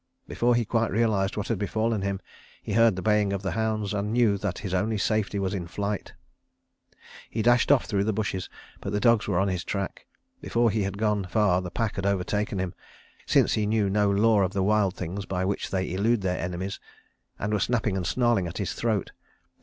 Before 0.27 0.55
he 0.55 0.65
quite 0.65 0.89
realized 0.89 1.37
what 1.37 1.49
had 1.49 1.59
befallen 1.59 2.01
him 2.01 2.21
he 2.63 2.73
heard 2.73 2.95
the 2.95 3.03
baying 3.03 3.31
of 3.33 3.43
hounds, 3.43 3.93
and 3.93 4.11
knew 4.11 4.35
that 4.39 4.57
his 4.57 4.73
only 4.73 4.97
safety 4.97 5.37
was 5.37 5.53
in 5.53 5.67
flight. 5.67 6.13
He 7.29 7.43
dashed 7.43 7.71
off 7.71 7.85
through 7.85 8.05
the 8.05 8.11
bushes, 8.11 8.49
but 8.79 8.93
the 8.93 8.99
dogs 8.99 9.27
were 9.27 9.37
on 9.37 9.47
his 9.47 9.63
track. 9.63 10.07
Before 10.41 10.71
he 10.71 10.81
had 10.81 10.97
gone 10.97 11.25
far 11.25 11.61
the 11.61 11.69
pack 11.69 11.97
had 11.97 12.07
overtaken 12.07 12.57
him, 12.57 12.73
since 13.27 13.53
he 13.53 13.67
knew 13.67 13.91
no 13.91 14.09
lore 14.09 14.41
of 14.41 14.53
the 14.53 14.63
wild 14.63 14.95
things 14.95 15.27
by 15.27 15.45
which 15.45 15.69
they 15.69 15.87
elude 15.93 16.21
their 16.21 16.39
enemies, 16.39 16.79
and 17.37 17.53
were 17.53 17.59
snapping 17.59 17.95
and 17.95 18.07
snarling 18.07 18.47
at 18.47 18.57
his 18.57 18.73
throat. 18.73 19.11